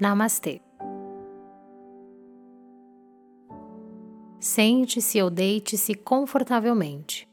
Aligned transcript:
Namastê. 0.00 0.62
Sente-se 4.38 5.20
ou 5.20 5.28
deite-se 5.28 5.94
confortavelmente. 5.94 7.28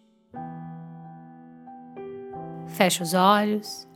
Feche 2.66 3.02
os 3.02 3.14
olhos. 3.14 3.88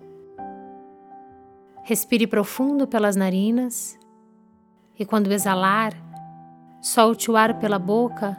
Respire 1.84 2.26
profundo 2.26 2.88
pelas 2.88 3.18
narinas 3.18 4.00
e, 4.98 5.06
quando 5.06 5.34
exalar, 5.34 5.94
solte 6.80 7.30
o 7.30 7.36
ar 7.36 7.60
pela 7.60 7.78
boca 7.78 8.38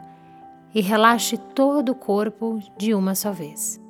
e 0.73 0.81
relaxe 0.81 1.37
todo 1.37 1.91
o 1.91 1.95
corpo 1.95 2.59
de 2.75 2.95
uma 2.95 3.13
só 3.13 3.31
vez. 3.31 3.82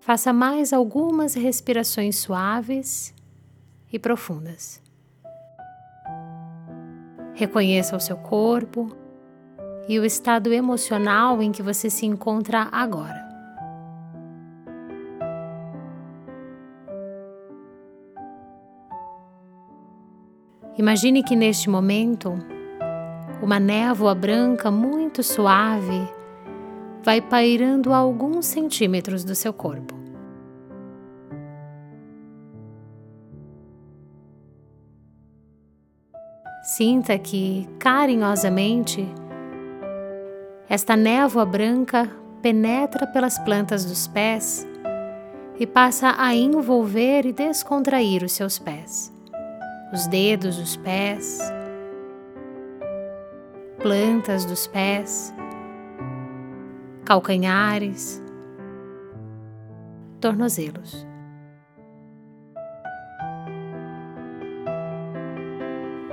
Faça 0.00 0.32
mais 0.32 0.72
algumas 0.72 1.34
respirações 1.34 2.16
suaves 2.16 3.14
e 3.92 3.98
profundas. 3.98 4.80
Reconheça 7.34 7.94
o 7.94 8.00
seu 8.00 8.16
corpo 8.16 8.90
e 9.86 9.98
o 9.98 10.04
estado 10.04 10.52
emocional 10.52 11.42
em 11.42 11.52
que 11.52 11.62
você 11.62 11.90
se 11.90 12.06
encontra 12.06 12.68
agora. 12.72 13.28
Imagine 20.78 21.22
que 21.22 21.36
neste 21.36 21.68
momento, 21.68 22.32
uma 23.42 23.60
névoa 23.60 24.14
branca 24.14 24.70
muito 24.70 25.22
suave 25.22 26.19
vai 27.02 27.20
pairando 27.20 27.92
a 27.92 27.96
alguns 27.96 28.46
centímetros 28.46 29.24
do 29.24 29.34
seu 29.34 29.52
corpo. 29.52 29.94
Sinta 36.62 37.18
que, 37.18 37.68
carinhosamente, 37.78 39.06
esta 40.68 40.94
névoa 40.94 41.44
branca 41.44 42.08
penetra 42.40 43.06
pelas 43.06 43.38
plantas 43.38 43.84
dos 43.84 44.06
pés 44.06 44.66
e 45.58 45.66
passa 45.66 46.14
a 46.16 46.34
envolver 46.34 47.26
e 47.26 47.32
descontrair 47.32 48.22
os 48.22 48.32
seus 48.32 48.58
pés, 48.58 49.12
os 49.92 50.06
dedos 50.06 50.56
dos 50.56 50.76
pés, 50.76 51.40
plantas 53.82 54.44
dos 54.44 54.66
pés 54.66 55.34
calcanhares, 57.10 58.22
tornozelos. 60.20 61.04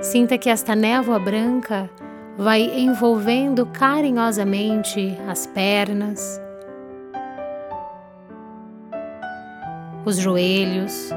Sinta 0.00 0.36
que 0.36 0.50
esta 0.50 0.74
névoa 0.74 1.20
branca 1.20 1.88
vai 2.36 2.62
envolvendo 2.62 3.64
carinhosamente 3.66 5.16
as 5.28 5.46
pernas, 5.46 6.40
os 10.04 10.16
joelhos, 10.16 11.10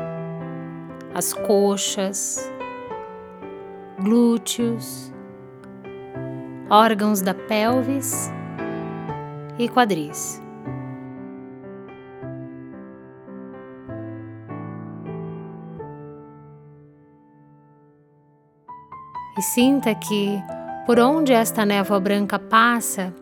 as 1.15 1.33
coxas, 1.33 2.53
glúteos, 3.99 5.11
órgãos 6.69 7.23
da 7.23 7.33
pelvis 7.33 8.31
e 9.63 9.69
quadris. 9.69 10.41
E 19.37 19.41
sinta 19.41 19.95
que, 19.95 20.39
por 20.85 20.99
onde 20.99 21.33
esta 21.33 21.65
névoa 21.65 21.99
branca 21.99 22.37
passa, 22.37 23.13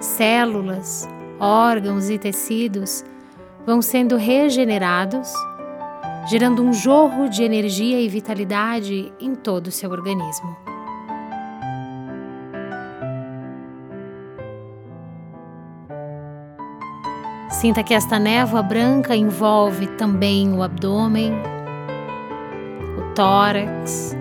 células, 0.00 1.08
órgãos 1.38 2.10
e 2.10 2.18
tecidos 2.18 3.04
vão 3.66 3.80
sendo 3.80 4.16
regenerados, 4.16 5.32
gerando 6.28 6.62
um 6.62 6.72
jorro 6.72 7.28
de 7.28 7.44
energia 7.44 8.00
e 8.00 8.08
vitalidade 8.08 9.12
em 9.20 9.34
todo 9.34 9.68
o 9.68 9.72
seu 9.72 9.90
organismo. 9.90 10.71
Sinta 17.62 17.84
que 17.84 17.94
esta 17.94 18.18
névoa 18.18 18.60
branca 18.60 19.14
envolve 19.14 19.86
também 19.86 20.52
o 20.52 20.64
abdômen, 20.64 21.32
o 22.98 23.14
tórax 23.14 24.16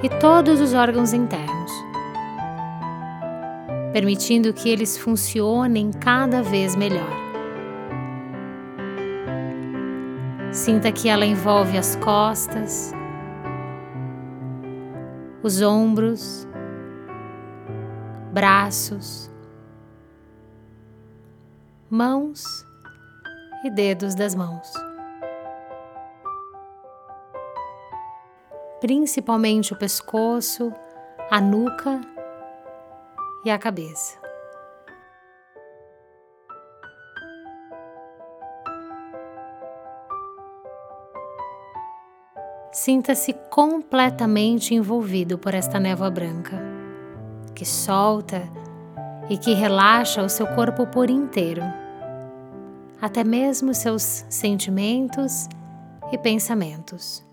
e 0.00 0.08
todos 0.20 0.60
os 0.60 0.72
órgãos 0.72 1.12
internos, 1.12 1.72
permitindo 3.92 4.52
que 4.52 4.68
eles 4.68 4.96
funcionem 4.96 5.90
cada 5.90 6.44
vez 6.44 6.76
melhor. 6.76 7.10
Sinta 10.52 10.92
que 10.92 11.08
ela 11.08 11.26
envolve 11.26 11.76
as 11.76 11.96
costas, 11.96 12.94
os 15.42 15.60
ombros, 15.60 16.46
braços, 18.32 19.29
mãos 21.90 22.64
e 23.64 23.70
dedos 23.70 24.14
das 24.14 24.32
mãos. 24.34 24.72
Principalmente 28.80 29.72
o 29.72 29.76
pescoço, 29.76 30.72
a 31.28 31.40
nuca 31.40 32.00
e 33.44 33.50
a 33.50 33.58
cabeça. 33.58 34.20
Sinta-se 42.72 43.34
completamente 43.50 44.74
envolvido 44.74 45.36
por 45.36 45.54
esta 45.54 45.80
névoa 45.80 46.08
branca, 46.08 46.56
que 47.52 47.66
solta 47.66 48.48
e 49.30 49.38
que 49.38 49.54
relaxa 49.54 50.22
o 50.24 50.28
seu 50.28 50.44
corpo 50.48 50.88
por 50.88 51.08
inteiro, 51.08 51.62
até 53.00 53.22
mesmo 53.22 53.72
seus 53.72 54.24
sentimentos 54.28 55.48
e 56.10 56.18
pensamentos. 56.18 57.24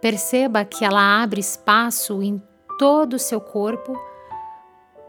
Perceba 0.00 0.64
que 0.64 0.84
ela 0.84 1.22
abre 1.22 1.40
espaço 1.40 2.20
em 2.20 2.42
todo 2.76 3.14
o 3.14 3.18
seu 3.20 3.40
corpo 3.40 3.96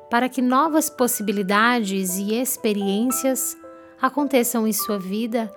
para 0.08 0.30
que 0.30 0.44
novas 0.44 0.92
possibilidades 0.92 2.18
e 2.20 2.36
experiências 2.36 3.58
aconteçam 4.00 4.68
em 4.68 4.74
sua 4.74 5.00
vida 5.00 5.52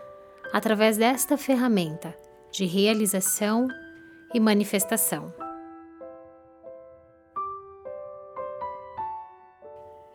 através 0.55 0.97
desta 0.97 1.37
ferramenta 1.37 2.17
de 2.51 2.65
realização 2.65 3.69
e 4.33 4.41
manifestação. 4.41 5.46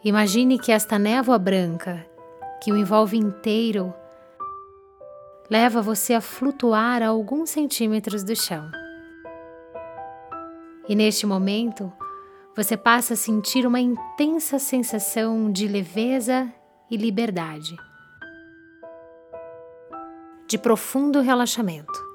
Imagine 0.03 0.57
que 0.57 0.71
esta 0.71 0.97
névoa 0.97 1.37
branca, 1.37 2.03
que 2.59 2.71
o 2.71 2.75
envolve 2.75 3.15
inteiro, 3.17 3.93
leva 5.47 5.79
você 5.79 6.15
a 6.15 6.21
flutuar 6.21 7.03
a 7.03 7.09
alguns 7.09 7.51
centímetros 7.51 8.23
do 8.23 8.35
chão. 8.35 8.71
E 10.89 10.95
neste 10.95 11.27
momento, 11.27 11.93
você 12.55 12.75
passa 12.75 13.13
a 13.13 13.17
sentir 13.17 13.67
uma 13.67 13.79
intensa 13.79 14.57
sensação 14.57 15.51
de 15.51 15.67
leveza 15.67 16.51
e 16.89 16.97
liberdade, 16.97 17.77
de 20.47 20.57
profundo 20.57 21.21
relaxamento. 21.21 22.11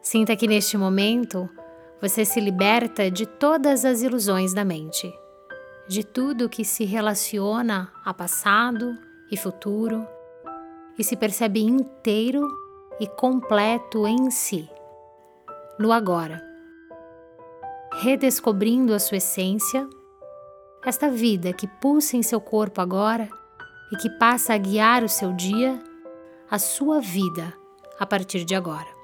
Sinta 0.00 0.34
que 0.34 0.48
neste 0.48 0.76
momento 0.76 1.48
você 2.02 2.24
se 2.24 2.40
liberta 2.40 3.08
de 3.08 3.24
todas 3.24 3.84
as 3.84 4.02
ilusões 4.02 4.52
da 4.52 4.64
mente, 4.64 5.16
de 5.86 6.02
tudo 6.02 6.48
que 6.48 6.64
se 6.64 6.84
relaciona 6.84 7.92
a 8.04 8.12
passado 8.12 8.98
e 9.30 9.36
futuro, 9.36 10.04
e 10.98 11.04
se 11.04 11.16
percebe 11.16 11.62
inteiro 11.62 12.44
e 12.98 13.06
completo 13.06 14.04
em 14.04 14.32
si, 14.32 14.68
no 15.78 15.92
agora, 15.92 16.42
redescobrindo 18.00 18.92
a 18.92 18.98
sua 18.98 19.18
essência, 19.18 19.88
esta 20.84 21.08
vida 21.08 21.52
que 21.52 21.68
pulsa 21.68 22.16
em 22.16 22.22
seu 22.22 22.40
corpo 22.40 22.80
agora 22.80 23.28
e 23.92 23.96
que 23.96 24.10
passa 24.18 24.54
a 24.54 24.58
guiar 24.58 25.04
o 25.04 25.08
seu 25.08 25.32
dia, 25.32 25.80
a 26.50 26.58
sua 26.58 27.00
vida 27.00 27.54
a 27.96 28.04
partir 28.04 28.44
de 28.44 28.56
agora. 28.56 29.01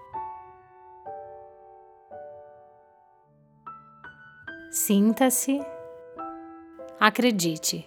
Sinta-se, 4.70 5.60
Acredite. 7.00 7.86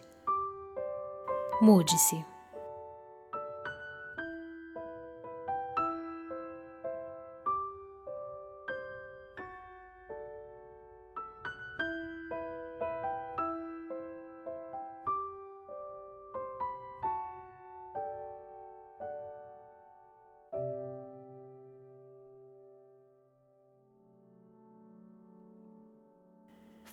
Mude-se. 1.62 2.31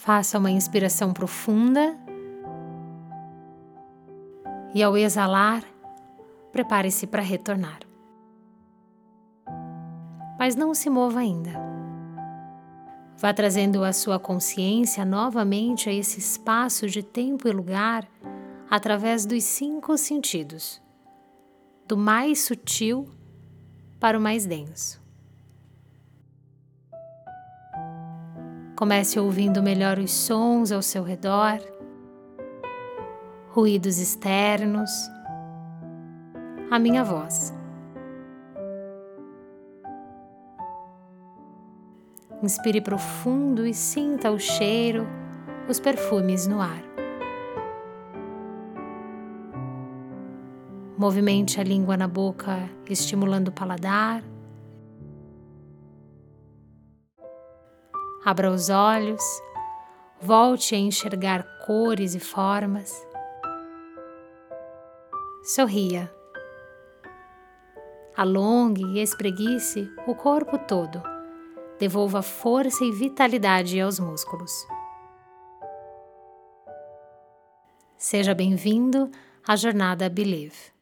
Faça 0.09 0.39
uma 0.39 0.51
inspiração 0.51 1.13
profunda 1.13 1.95
e, 4.75 4.83
ao 4.83 4.97
exalar, 4.97 5.63
prepare-se 6.51 7.07
para 7.07 7.21
retornar. 7.21 7.81
Mas 10.39 10.57
não 10.57 10.73
se 10.73 10.89
mova 10.89 11.21
ainda. 11.21 11.51
Vá 13.19 13.35
trazendo 13.35 13.85
a 13.85 13.93
sua 13.93 14.19
consciência 14.19 15.05
novamente 15.05 15.91
a 15.91 15.93
esse 15.93 16.19
espaço 16.19 16.89
de 16.89 17.03
tempo 17.03 17.47
e 17.47 17.53
lugar 17.53 18.09
através 18.71 19.27
dos 19.27 19.45
cinco 19.45 19.99
sentidos, 19.99 20.81
do 21.87 21.99
mais 21.99 22.41
sutil 22.45 23.11
para 24.01 24.19
o 24.19 24.23
mais 24.23 24.47
denso. 24.47 25.07
Comece 28.79 29.19
ouvindo 29.19 29.61
melhor 29.61 29.99
os 29.99 30.13
sons 30.13 30.71
ao 30.71 30.81
seu 30.81 31.03
redor, 31.03 31.59
ruídos 33.49 33.99
externos, 33.99 34.89
a 36.71 36.79
minha 36.79 37.03
voz. 37.03 37.53
Inspire 42.41 42.81
profundo 42.81 43.67
e 43.67 43.75
sinta 43.75 44.31
o 44.31 44.39
cheiro, 44.39 45.09
os 45.69 45.81
perfumes 45.81 46.47
no 46.47 46.63
ar. 46.63 46.85
Movimente 50.97 51.61
a 51.61 51.65
língua 51.65 51.97
na 51.97 52.07
boca, 52.07 52.71
estimulando 52.89 53.49
o 53.49 53.53
paladar. 53.53 54.23
Abra 58.25 58.51
os 58.51 58.69
olhos, 58.69 59.23
volte 60.21 60.75
a 60.75 60.79
enxergar 60.79 61.45
cores 61.65 62.15
e 62.15 62.21
formas. 62.21 63.07
Sorria. 65.45 66.13
Alongue 68.17 68.85
e 68.85 69.01
espreguice 69.01 69.89
o 70.07 70.15
corpo 70.15 70.59
todo. 70.59 71.01
Devolva 71.79 72.21
força 72.21 72.85
e 72.85 72.91
vitalidade 72.91 73.81
aos 73.81 74.01
músculos. 74.01 74.67
Seja 77.97 78.35
bem-vindo 78.35 79.11
à 79.47 79.55
jornada 79.55 80.09
Believe. 80.09 80.78